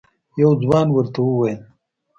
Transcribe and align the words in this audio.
یو 0.41 0.51
ځوان 0.61 0.87
ورته 0.91 1.19
وویل: 1.23 1.59